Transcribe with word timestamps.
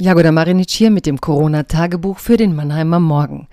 Jagoda 0.00 0.32
Marinic 0.32 0.70
hier 0.70 0.90
mit 0.90 1.04
dem 1.04 1.20
Corona-Tagebuch 1.20 2.18
für 2.20 2.38
den 2.38 2.56
Mannheimer 2.56 2.98
Morgen. 3.00 3.48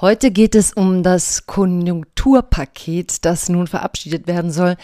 Heute 0.00 0.30
geht 0.30 0.54
es 0.54 0.72
um 0.72 1.02
das 1.02 1.44
Konjunkturpaket, 1.44 3.22
das 3.26 3.50
nun 3.50 3.66
verabschiedet 3.66 4.26
werden 4.26 4.50
soll, 4.50 4.76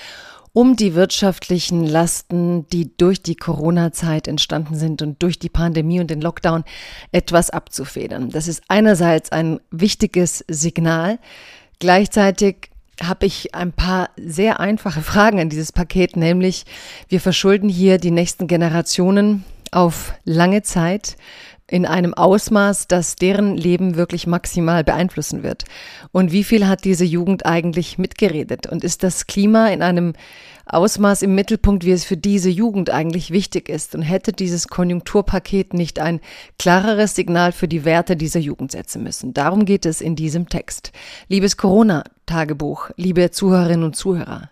um 0.53 0.77
die 0.77 0.95
wirtschaftlichen 0.95 1.87
Lasten, 1.87 2.67
die 2.69 2.95
durch 2.99 3.23
die 3.23 3.35
Corona-Zeit 3.35 4.29
entstanden 4.29 4.75
sind 4.75 5.01
und 5.01 5.23
durch 5.23 5.39
die 5.39 5.49
Pandemie 5.49 6.01
und 6.01 6.11
den 6.11 6.21
Lockdown 6.21 6.65
etwas 7.13 7.49
abzufedern. 7.49 8.29
Das 8.29 8.47
ist 8.47 8.63
einerseits 8.69 9.33
ein 9.33 9.59
wichtiges 9.71 10.45
Signal. 10.49 11.19
Gleichzeitig 11.79 12.71
habe 13.03 13.25
ich 13.25 13.55
ein 13.55 13.73
paar 13.73 14.11
sehr 14.19 14.61
einfache 14.61 15.01
Fragen 15.01 15.41
an 15.41 15.49
dieses 15.49 15.73
Paket, 15.73 16.17
nämlich 16.17 16.67
wir 17.09 17.23
verschulden 17.23 17.71
hier 17.71 17.97
die 17.97 18.11
nächsten 18.11 18.47
Generationen 18.49 19.45
auf 19.71 20.15
lange 20.25 20.63
Zeit 20.63 21.17
in 21.71 21.87
einem 21.87 22.15
Ausmaß, 22.15 22.89
das 22.89 23.17
deren 23.17 23.57
Leben 23.57 23.95
wirklich 23.95 24.27
maximal 24.27 24.83
beeinflussen 24.83 25.43
wird. 25.43 25.65
Und 26.13 26.33
wie 26.33 26.45
viel 26.45 26.67
hat 26.67 26.85
diese 26.85 27.05
Jugend 27.05 27.47
eigentlich 27.47 27.97
mitgeredet? 27.97 28.67
Und 28.67 28.83
ist 28.83 29.03
das 29.05 29.27
Klima 29.27 29.69
in 29.69 29.83
einem 29.83 30.15
Ausmaß 30.67 31.23
im 31.23 31.35
Mittelpunkt, 31.35 31.85
wie 31.85 31.93
es 31.93 32.05
für 32.05 32.17
diese 32.17 32.51
Jugend 32.51 32.91
eigentlich 32.91 33.31
wichtig 33.31 33.69
ist? 33.69 33.95
Und 33.95 34.03
hätte 34.03 34.33
dieses 34.33 34.69
Konjunkturpaket 34.69 35.73
nicht 35.73 36.01
ein 36.01 36.21
klareres 36.59 37.15
Signal 37.15 37.53
für 37.53 37.69
die 37.69 37.85
Werte 37.85 38.17
dieser 38.17 38.41
Jugend 38.41 38.73
setzen 38.73 39.03
müssen? 39.03 39.33
Darum 39.33 39.65
geht 39.65 39.87
es 39.87 40.01
in 40.01 40.17
diesem 40.17 40.49
Text. 40.49 40.93
Liebes 41.29 41.57
Corona-Tagebuch, 41.57 42.91
liebe 42.97 43.31
Zuhörerinnen 43.31 43.85
und 43.85 43.97
Zuhörer. 43.97 44.51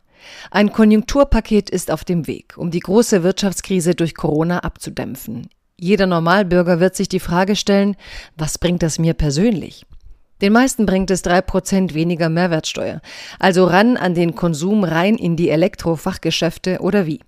Ein 0.51 0.73
Konjunkturpaket 0.73 1.71
ist 1.71 1.91
auf 1.91 2.05
dem 2.05 2.27
Weg, 2.27 2.55
um 2.57 2.71
die 2.71 2.81
große 2.81 3.23
Wirtschaftskrise 3.23 3.95
durch 3.95 4.15
Corona 4.15 4.61
abzudämpfen. 4.61 5.48
Jeder 5.77 6.07
Normalbürger 6.07 6.81
wird 6.81 6.97
sich 6.97 7.09
die 7.09 7.21
Frage 7.21 7.55
stellen, 7.55 7.97
was 8.37 8.59
bringt 8.59 8.83
das 8.83 8.99
mir 8.99 9.15
persönlich? 9.15 9.87
Den 10.41 10.53
meisten 10.53 10.87
bringt 10.87 11.11
es 11.11 11.23
drei 11.23 11.41
Prozent 11.41 11.95
weniger 11.95 12.29
Mehrwertsteuer, 12.29 13.01
also 13.39 13.65
ran 13.65 13.97
an 13.97 14.15
den 14.15 14.34
Konsum 14.34 14.84
rein 14.84 15.17
in 15.17 15.37
die 15.37 15.51
Elektrofachgeschäfte 15.51 16.79
oder 16.81 17.06
wie. 17.06 17.21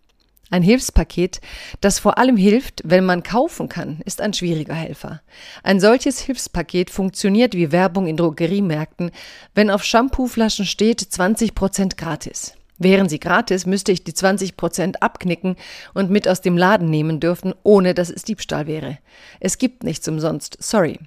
Ein 0.53 0.63
Hilfspaket, 0.63 1.41
das 1.81 2.01
vor 2.01 2.19
allem 2.19 2.37
hilft, 2.37 2.83
wenn 2.85 3.05
man 3.05 3.23
kaufen 3.23 3.69
kann, 3.69 4.01
ist 4.05 4.21
ein 4.21 4.33
schwieriger 4.33 4.75
Helfer. 4.75 5.23
Ein 5.63 5.79
solches 5.79 6.19
Hilfspaket 6.21 6.91
funktioniert 6.91 7.55
wie 7.55 7.71
Werbung 7.71 8.09
in 8.09 8.17
Drogeriemärkten, 8.17 9.13
wenn 9.55 9.71
auf 9.71 9.85
Shampooflaschen 9.85 10.67
steht 10.67 11.01
20 11.01 11.55
Prozent 11.55 11.97
gratis. 11.97 12.55
Wären 12.81 13.11
sie 13.11 13.21
gratis, 13.21 13.67
müsste 13.67 13.93
ich 13.93 14.05
die 14.05 14.15
20 14.15 14.57
Prozent 14.57 15.03
abknicken 15.03 15.57
und 15.93 16.11
mit 16.11 16.27
aus 16.27 16.41
dem 16.41 16.57
Laden 16.57 16.89
nehmen 16.89 17.21
dürfen, 17.21 17.55
ohne 17.63 17.93
dass 17.93 18.09
es 18.09 18.25
Diebstahl 18.25 18.67
wäre. 18.67 18.97
Es 19.39 19.59
gibt 19.59 19.85
nichts 19.85 20.09
umsonst, 20.09 20.57
sorry. 20.61 20.99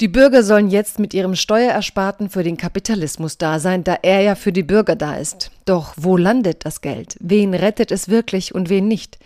Die 0.00 0.06
Bürger 0.06 0.44
sollen 0.44 0.70
jetzt 0.70 1.00
mit 1.00 1.14
ihrem 1.14 1.34
Steuerersparten 1.34 2.30
für 2.30 2.44
den 2.44 2.56
Kapitalismus 2.56 3.38
da 3.38 3.58
sein, 3.58 3.82
da 3.82 3.98
er 4.02 4.20
ja 4.20 4.34
für 4.36 4.52
die 4.52 4.62
Bürger 4.62 4.94
da 4.94 5.16
ist. 5.16 5.50
Doch 5.64 5.94
wo 5.96 6.16
landet 6.16 6.64
das 6.64 6.80
Geld? 6.80 7.16
Wen 7.18 7.54
rettet 7.54 7.90
es 7.90 8.08
wirklich 8.08 8.54
und 8.54 8.68
wen 8.68 8.86
nicht? 8.86 9.18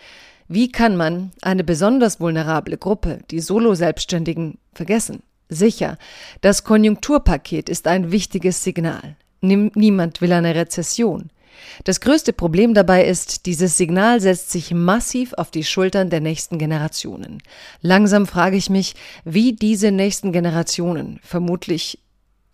Wie 0.47 0.71
kann 0.71 0.97
man 0.97 1.31
eine 1.43 1.63
besonders 1.63 2.19
vulnerable 2.19 2.77
Gruppe, 2.77 3.19
die 3.29 3.41
Solo-Selbstständigen, 3.41 4.57
vergessen? 4.73 5.21
Sicher, 5.49 5.99
das 6.41 6.63
Konjunkturpaket 6.63 7.69
ist 7.69 7.85
ein 7.87 8.11
wichtiges 8.11 8.63
Signal. 8.63 9.15
Niemand 9.41 10.21
will 10.21 10.33
eine 10.33 10.55
Rezession. 10.55 11.29
Das 11.83 12.01
größte 12.01 12.33
Problem 12.33 12.73
dabei 12.73 13.05
ist, 13.05 13.45
dieses 13.45 13.77
Signal 13.77 14.21
setzt 14.21 14.51
sich 14.51 14.73
massiv 14.73 15.33
auf 15.33 15.51
die 15.51 15.63
Schultern 15.63 16.09
der 16.09 16.21
nächsten 16.21 16.57
Generationen. 16.57 17.41
Langsam 17.81 18.25
frage 18.25 18.57
ich 18.57 18.69
mich, 18.69 18.95
wie 19.25 19.53
diese 19.53 19.91
nächsten 19.91 20.31
Generationen, 20.31 21.19
vermutlich 21.23 21.99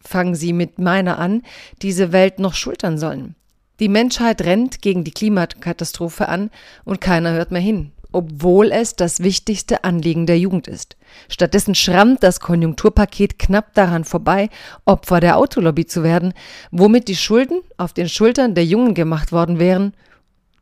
fangen 0.01 0.35
sie 0.35 0.53
mit 0.53 0.79
meiner 0.79 1.19
an, 1.19 1.43
diese 1.81 2.11
Welt 2.11 2.39
noch 2.39 2.53
schultern 2.53 2.97
sollen. 2.97 3.35
Die 3.79 3.89
Menschheit 3.89 4.41
rennt 4.41 4.81
gegen 4.81 5.03
die 5.03 5.11
Klimakatastrophe 5.11 6.27
an 6.27 6.49
und 6.83 7.01
keiner 7.01 7.31
hört 7.31 7.51
mehr 7.51 7.61
hin 7.61 7.91
obwohl 8.13 8.71
es 8.71 8.95
das 8.95 9.21
wichtigste 9.21 9.83
Anliegen 9.83 10.25
der 10.25 10.39
Jugend 10.39 10.67
ist. 10.67 10.95
Stattdessen 11.27 11.75
schrammt 11.75 12.23
das 12.23 12.39
Konjunkturpaket 12.39 13.37
knapp 13.37 13.73
daran 13.73 14.05
vorbei, 14.05 14.49
Opfer 14.85 15.19
der 15.19 15.37
Autolobby 15.37 15.85
zu 15.85 16.03
werden, 16.03 16.33
womit 16.71 17.07
die 17.07 17.15
Schulden 17.15 17.61
auf 17.77 17.93
den 17.93 18.07
Schultern 18.07 18.55
der 18.55 18.65
Jungen 18.65 18.93
gemacht 18.93 19.31
worden 19.31 19.59
wären, 19.59 19.93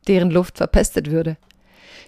deren 0.08 0.30
Luft 0.30 0.58
verpestet 0.58 1.10
würde. 1.10 1.36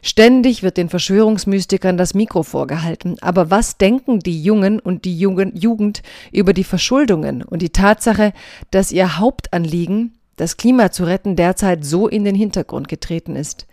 Ständig 0.07 0.63
wird 0.63 0.77
den 0.77 0.91
Verschwörungsmystikern 0.91 1.97
das 1.97 2.13
Mikro 2.13 2.43
vorgehalten. 2.43 3.17
Aber 3.23 3.51
was 3.51 3.79
denken 3.79 4.19
die 4.19 4.43
Jungen 4.43 4.79
und 4.79 5.07
die 5.07 5.19
Jugend 5.19 6.03
über 6.31 6.53
die 6.53 6.65
Verschuldungen 6.65 7.43
und 7.43 7.63
die 7.63 7.71
Tatsache, 7.71 8.35
dass 8.71 8.93
ihr 8.93 9.19
Hauptanliegen, 9.19 10.13
das 10.37 10.59
Klima 10.59 10.93
zu 10.93 11.05
retten, 11.05 11.37
derzeit 11.37 11.87
so 11.87 12.07
in 12.07 12.25
den 12.25 12.35
Hintergrund 12.35 12.89
getreten 12.89 13.35
ist? 13.35 13.67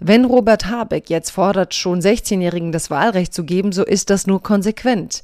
Wenn 0.00 0.24
Robert 0.24 0.66
Habeck 0.66 1.10
jetzt 1.10 1.30
fordert, 1.30 1.74
schon 1.74 2.00
16-Jährigen 2.00 2.70
das 2.70 2.88
Wahlrecht 2.88 3.34
zu 3.34 3.44
geben, 3.44 3.72
so 3.72 3.84
ist 3.84 4.10
das 4.10 4.28
nur 4.28 4.42
konsequent. 4.42 5.22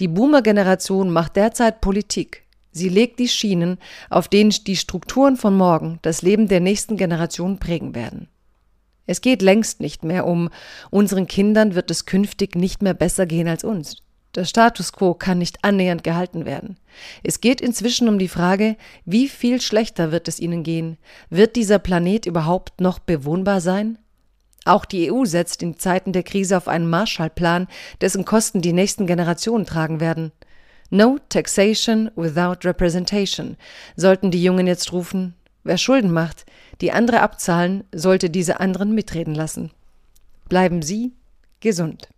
Die 0.00 0.08
Boomer-Generation 0.08 1.10
macht 1.10 1.36
derzeit 1.36 1.80
Politik. 1.80 2.42
Sie 2.72 2.88
legt 2.88 3.20
die 3.20 3.28
Schienen, 3.28 3.78
auf 4.10 4.26
denen 4.28 4.50
die 4.50 4.76
Strukturen 4.76 5.36
von 5.36 5.56
morgen 5.56 6.00
das 6.02 6.22
Leben 6.22 6.48
der 6.48 6.60
nächsten 6.60 6.96
Generation 6.96 7.58
prägen 7.58 7.94
werden. 7.94 8.28
Es 9.06 9.20
geht 9.20 9.42
längst 9.42 9.80
nicht 9.80 10.04
mehr 10.04 10.26
um, 10.26 10.50
unseren 10.90 11.28
Kindern 11.28 11.76
wird 11.76 11.90
es 11.92 12.04
künftig 12.04 12.56
nicht 12.56 12.82
mehr 12.82 12.94
besser 12.94 13.26
gehen 13.26 13.46
als 13.46 13.62
uns. 13.62 14.02
Der 14.34 14.44
Status 14.44 14.92
quo 14.92 15.14
kann 15.14 15.38
nicht 15.38 15.64
annähernd 15.64 16.02
gehalten 16.02 16.44
werden. 16.44 16.78
Es 17.22 17.40
geht 17.40 17.60
inzwischen 17.60 18.08
um 18.08 18.18
die 18.18 18.28
Frage, 18.28 18.76
wie 19.04 19.28
viel 19.28 19.60
schlechter 19.60 20.10
wird 20.10 20.26
es 20.28 20.40
ihnen 20.40 20.64
gehen? 20.64 20.98
Wird 21.30 21.54
dieser 21.56 21.78
Planet 21.78 22.26
überhaupt 22.26 22.80
noch 22.80 22.98
bewohnbar 22.98 23.60
sein? 23.60 23.98
Auch 24.66 24.84
die 24.84 25.12
EU 25.12 25.24
setzt 25.24 25.62
in 25.62 25.78
Zeiten 25.78 26.12
der 26.12 26.24
Krise 26.24 26.56
auf 26.56 26.66
einen 26.66 26.90
Marshallplan, 26.90 27.68
dessen 28.00 28.24
Kosten 28.24 28.60
die 28.60 28.72
nächsten 28.72 29.06
Generationen 29.06 29.64
tragen 29.64 30.00
werden. 30.00 30.32
No 30.90 31.18
taxation 31.28 32.10
without 32.16 32.66
representation, 32.66 33.56
sollten 33.94 34.32
die 34.32 34.42
Jungen 34.42 34.66
jetzt 34.66 34.92
rufen. 34.92 35.34
Wer 35.62 35.78
Schulden 35.78 36.10
macht, 36.10 36.46
die 36.80 36.90
andere 36.90 37.20
abzahlen, 37.20 37.84
sollte 37.92 38.28
diese 38.28 38.58
anderen 38.58 38.92
mitreden 38.92 39.36
lassen. 39.36 39.70
Bleiben 40.48 40.82
Sie 40.82 41.12
gesund. 41.60 42.08